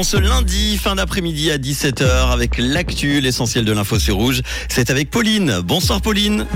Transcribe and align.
Ce 0.00 0.16
lundi, 0.16 0.78
fin 0.78 0.94
d'après-midi 0.94 1.50
à 1.50 1.58
17h, 1.58 2.30
avec 2.30 2.56
l'actu, 2.56 3.20
l'essentiel 3.20 3.64
de 3.64 3.72
l'info 3.72 3.98
sur 3.98 4.14
Rouge, 4.14 4.42
c'est 4.68 4.90
avec 4.90 5.10
Pauline. 5.10 5.58
Bonsoir 5.64 6.00
Pauline. 6.00 6.46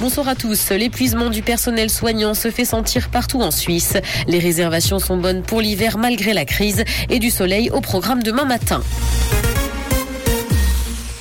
Bonsoir 0.00 0.26
à 0.26 0.36
tous. 0.36 0.70
L'épuisement 0.70 1.28
du 1.28 1.42
personnel 1.42 1.90
soignant 1.90 2.32
se 2.32 2.50
fait 2.50 2.64
sentir 2.64 3.10
partout 3.10 3.42
en 3.42 3.50
Suisse. 3.50 3.98
Les 4.26 4.38
réservations 4.38 4.98
sont 4.98 5.18
bonnes 5.18 5.42
pour 5.42 5.60
l'hiver 5.60 5.98
malgré 5.98 6.32
la 6.32 6.46
crise 6.46 6.82
et 7.10 7.18
du 7.18 7.28
soleil 7.28 7.68
au 7.68 7.82
programme 7.82 8.22
demain 8.22 8.46
matin. 8.46 8.82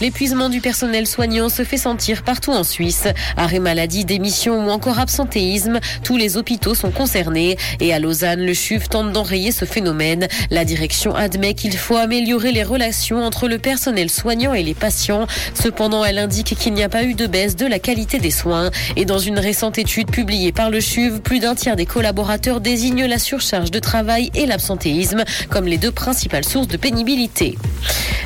L'épuisement 0.01 0.49
du 0.49 0.59
personnel 0.59 1.07
soignant 1.07 1.49
se 1.49 1.63
fait 1.63 1.77
sentir 1.77 2.23
partout 2.23 2.51
en 2.51 2.63
Suisse. 2.63 3.07
Arrêt 3.37 3.59
maladie, 3.59 4.05
démission 4.05 4.65
ou 4.65 4.69
encore 4.69 4.99
absentéisme, 4.99 5.79
tous 6.03 6.17
les 6.17 6.35
hôpitaux 6.35 6.75
sont 6.75 6.91
concernés. 6.91 7.57
Et 7.79 7.93
à 7.93 7.99
Lausanne, 7.99 8.45
le 8.45 8.53
CHUV 8.53 8.87
tente 8.89 9.13
d'enrayer 9.13 9.51
ce 9.51 9.65
phénomène. 9.65 10.27
La 10.49 10.65
direction 10.65 11.15
admet 11.15 11.53
qu'il 11.53 11.77
faut 11.77 11.95
améliorer 11.95 12.51
les 12.51 12.63
relations 12.63 13.23
entre 13.23 13.47
le 13.47 13.59
personnel 13.59 14.09
soignant 14.09 14.53
et 14.53 14.63
les 14.63 14.73
patients. 14.73 15.27
Cependant, 15.53 16.03
elle 16.03 16.17
indique 16.17 16.55
qu'il 16.57 16.73
n'y 16.73 16.83
a 16.83 16.89
pas 16.89 17.03
eu 17.03 17.13
de 17.13 17.27
baisse 17.27 17.55
de 17.55 17.65
la 17.65 17.79
qualité 17.79 18.19
des 18.19 18.31
soins. 18.31 18.71
Et 18.95 19.05
dans 19.05 19.19
une 19.19 19.39
récente 19.39 19.77
étude 19.77 20.11
publiée 20.11 20.51
par 20.51 20.69
le 20.69 20.81
CHUV, 20.81 21.19
plus 21.19 21.39
d'un 21.39 21.55
tiers 21.55 21.75
des 21.75 21.85
collaborateurs 21.85 22.59
désignent 22.59 23.05
la 23.05 23.19
surcharge 23.19 23.71
de 23.71 23.79
travail 23.79 24.31
et 24.33 24.45
l'absentéisme 24.45 25.23
comme 25.49 25.65
les 25.65 25.77
deux 25.77 25.91
principales 25.91 26.45
sources 26.45 26.67
de 26.67 26.77
pénibilité. 26.77 27.57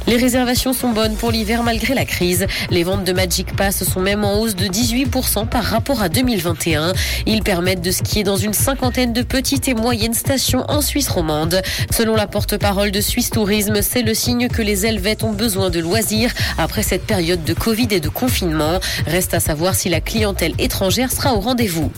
Les 0.08 0.16
réservations 0.16 0.72
sont 0.72 0.92
bonnes 0.92 1.16
pour 1.16 1.32
l'hiver 1.32 1.64
malgré 1.64 1.94
la 1.94 2.06
crise. 2.06 2.48
Les 2.70 2.84
ventes 2.84 3.04
de 3.04 3.12
Magic 3.12 3.54
Pass 3.58 3.84
sont 3.84 4.00
même 4.00 4.24
en 4.24 4.40
hausse 4.40 4.56
de 4.56 4.66
18% 4.66 5.50
par 5.50 5.66
rapport 5.66 6.02
à 6.02 6.08
2021. 6.08 6.94
Ils 7.26 7.44
permettent 7.44 7.82
de 7.82 7.92
skier 7.92 8.24
dans 8.24 8.38
une 8.38 8.54
cinquantaine 8.54 9.12
de 9.12 9.22
petites 9.22 9.68
et 9.68 9.74
moyennes 9.74 10.14
stations 10.14 10.64
en 10.70 10.82
Suisse 10.82 11.10
romande. 11.10 11.62
Selon 11.92 12.16
la 12.16 12.26
porte-parole 12.26 12.92
de 12.92 13.02
Suisse 13.02 13.32
Tourisme, 13.32 13.82
c'est 13.82 14.02
le 14.02 14.14
signe 14.14 14.48
que 14.48 14.62
les 14.62 14.86
Helvètes 14.86 15.24
ont 15.24 15.34
besoin 15.34 15.70
de 15.70 15.82
loisirs 15.82 16.32
après 16.58 16.84
cette 16.84 17.06
période 17.06 17.44
de 17.44 17.54
Covid 17.54 17.90
et 17.92 18.00
de 18.00 18.10
confinement. 18.10 18.80
Reste 19.08 19.34
à 19.34 19.42
savoir 19.42 19.76
si 19.76 19.90
la 19.90 20.00
clientèle 20.00 20.54
étrangère 20.58 21.12
sera 21.12 21.34
au 21.34 21.42
rendez-vous. 21.42 21.92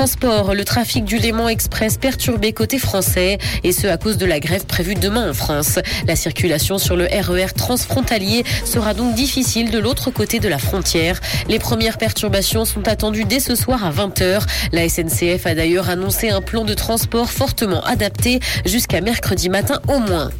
Transport, 0.00 0.54
le 0.54 0.64
trafic 0.64 1.04
du 1.04 1.18
Léman 1.18 1.50
Express 1.50 1.98
perturbé 1.98 2.54
côté 2.54 2.78
français 2.78 3.36
et 3.64 3.70
ce 3.70 3.86
à 3.86 3.98
cause 3.98 4.16
de 4.16 4.24
la 4.24 4.40
grève 4.40 4.64
prévue 4.64 4.94
demain 4.94 5.28
en 5.28 5.34
France. 5.34 5.78
La 6.06 6.16
circulation 6.16 6.78
sur 6.78 6.96
le 6.96 7.04
RER 7.04 7.44
e 7.44 7.52
transfrontalier 7.54 8.44
sera 8.64 8.94
donc 8.94 9.14
difficile 9.14 9.70
de 9.70 9.78
l'autre 9.78 10.10
côté 10.10 10.40
de 10.40 10.48
la 10.48 10.56
frontière. 10.56 11.20
Les 11.50 11.58
premières 11.58 11.98
perturbations 11.98 12.64
sont 12.64 12.88
attendues 12.88 13.26
dès 13.26 13.40
ce 13.40 13.54
soir 13.54 13.84
à 13.84 13.90
20h. 13.90 14.40
La 14.72 14.88
SNCF 14.88 15.44
a 15.44 15.54
d'ailleurs 15.54 15.90
annoncé 15.90 16.30
un 16.30 16.40
plan 16.40 16.64
de 16.64 16.72
transport 16.72 17.30
fortement 17.30 17.84
adapté 17.84 18.40
jusqu'à 18.64 19.02
mercredi 19.02 19.50
matin 19.50 19.80
au 19.86 19.98
moins. 19.98 20.30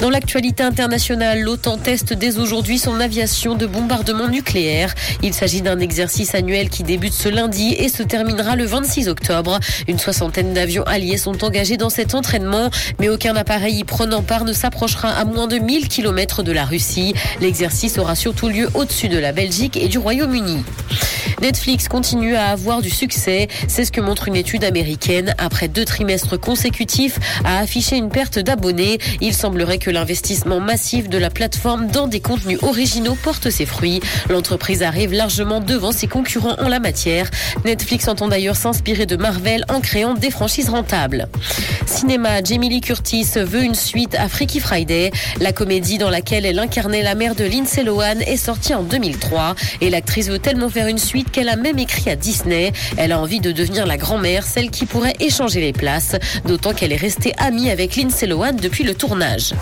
Dans 0.00 0.10
l'actualité 0.10 0.62
internationale, 0.62 1.40
l'OTAN 1.40 1.76
teste 1.76 2.14
dès 2.14 2.38
aujourd'hui 2.38 2.78
son 2.78 3.00
aviation 3.00 3.54
de 3.56 3.66
bombardement 3.66 4.28
nucléaire. 4.28 4.94
Il 5.22 5.34
s'agit 5.34 5.60
d'un 5.60 5.80
exercice 5.80 6.34
annuel 6.36 6.68
qui 6.68 6.84
débute 6.84 7.12
ce 7.12 7.28
lundi 7.28 7.74
et 7.74 7.88
se 7.88 8.04
terminera 8.04 8.54
le 8.54 8.64
26 8.88 9.08
octobre. 9.08 9.60
Une 9.86 9.98
soixantaine 9.98 10.54
d'avions 10.54 10.82
alliés 10.84 11.18
sont 11.18 11.44
engagés 11.44 11.76
dans 11.76 11.90
cet 11.90 12.14
entraînement, 12.14 12.70
mais 12.98 13.10
aucun 13.10 13.36
appareil 13.36 13.76
y 13.76 13.84
prenant 13.84 14.22
part 14.22 14.46
ne 14.46 14.54
s'approchera 14.54 15.10
à 15.10 15.26
moins 15.26 15.46
de 15.46 15.58
1000 15.58 15.88
km 15.88 16.42
de 16.42 16.52
la 16.52 16.64
Russie. 16.64 17.12
L'exercice 17.42 17.98
aura 17.98 18.14
surtout 18.14 18.48
lieu 18.48 18.70
au-dessus 18.72 19.08
de 19.08 19.18
la 19.18 19.32
Belgique 19.32 19.76
et 19.76 19.88
du 19.88 19.98
Royaume-Uni. 19.98 20.64
Netflix 21.40 21.86
continue 21.86 22.34
à 22.34 22.46
avoir 22.46 22.82
du 22.82 22.90
succès. 22.90 23.48
C'est 23.68 23.84
ce 23.84 23.92
que 23.92 24.00
montre 24.00 24.26
une 24.26 24.34
étude 24.34 24.64
américaine. 24.64 25.34
Après 25.38 25.68
deux 25.68 25.84
trimestres 25.84 26.40
consécutifs 26.40 27.18
à 27.44 27.58
afficher 27.58 27.96
une 27.96 28.08
perte 28.08 28.38
d'abonnés, 28.38 28.98
il 29.20 29.34
semblerait 29.34 29.78
que 29.78 29.90
l'investissement 29.90 30.58
massif 30.58 31.08
de 31.08 31.18
la 31.18 31.30
plateforme 31.30 31.88
dans 31.88 32.08
des 32.08 32.20
contenus 32.20 32.58
originaux 32.62 33.16
porte 33.22 33.50
ses 33.50 33.66
fruits. 33.66 34.00
L'entreprise 34.28 34.82
arrive 34.82 35.12
largement 35.12 35.60
devant 35.60 35.92
ses 35.92 36.08
concurrents 36.08 36.56
en 36.58 36.68
la 36.68 36.80
matière. 36.80 37.30
Netflix 37.64 38.08
entend 38.08 38.28
d'ailleurs 38.28 38.56
s'inspirer 38.72 39.06
de 39.06 39.16
Marvel 39.16 39.64
en 39.70 39.80
créant 39.80 40.12
des 40.12 40.30
franchises 40.30 40.68
rentables. 40.68 41.26
Cinéma, 41.86 42.42
Jamie 42.44 42.68
Lee 42.68 42.82
Curtis 42.82 43.26
veut 43.36 43.62
une 43.62 43.74
suite 43.74 44.14
à 44.14 44.28
Freaky 44.28 44.60
Friday. 44.60 45.10
La 45.40 45.52
comédie 45.52 45.96
dans 45.96 46.10
laquelle 46.10 46.44
elle 46.44 46.58
incarnait 46.58 47.02
la 47.02 47.14
mère 47.14 47.34
de 47.34 47.44
Lindsay 47.44 47.82
Lohan 47.82 48.20
est 48.26 48.36
sortie 48.36 48.74
en 48.74 48.82
2003 48.82 49.54
et 49.80 49.88
l'actrice 49.88 50.28
veut 50.28 50.38
tellement 50.38 50.68
faire 50.68 50.86
une 50.86 50.98
suite 50.98 51.30
qu'elle 51.30 51.48
a 51.48 51.56
même 51.56 51.78
écrit 51.78 52.10
à 52.10 52.16
Disney. 52.16 52.72
Elle 52.98 53.12
a 53.12 53.20
envie 53.20 53.40
de 53.40 53.52
devenir 53.52 53.86
la 53.86 53.96
grand-mère, 53.96 54.44
celle 54.44 54.70
qui 54.70 54.84
pourrait 54.84 55.16
échanger 55.18 55.62
les 55.62 55.72
places, 55.72 56.16
d'autant 56.44 56.74
qu'elle 56.74 56.92
est 56.92 56.96
restée 56.96 57.32
amie 57.38 57.70
avec 57.70 57.96
Lindsay 57.96 58.26
Lohan 58.26 58.52
depuis 58.52 58.84
le 58.84 58.94
tournage. 58.94 59.54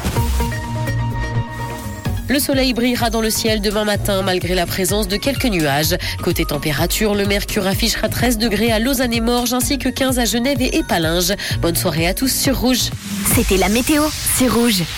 Le 2.28 2.38
soleil 2.38 2.72
brillera 2.72 3.10
dans 3.10 3.20
le 3.20 3.30
ciel 3.30 3.60
demain 3.60 3.84
matin 3.84 4.22
malgré 4.22 4.54
la 4.54 4.66
présence 4.66 5.06
de 5.06 5.16
quelques 5.16 5.46
nuages. 5.46 5.96
Côté 6.22 6.44
température, 6.44 7.14
le 7.14 7.24
mercure 7.24 7.66
affichera 7.66 8.08
13 8.08 8.38
degrés 8.38 8.72
à 8.72 8.78
Lausanne 8.78 9.12
et 9.12 9.20
Morges 9.20 9.54
ainsi 9.54 9.78
que 9.78 9.88
15 9.88 10.18
à 10.18 10.24
Genève 10.24 10.60
et 10.60 10.76
Épalinges. 10.78 11.34
Bonne 11.60 11.76
soirée 11.76 12.06
à 12.06 12.14
tous 12.14 12.32
sur 12.32 12.58
Rouge. 12.60 12.90
C'était 13.34 13.58
la 13.58 13.68
météo, 13.68 14.02
c'est 14.36 14.48
Rouge. 14.48 14.82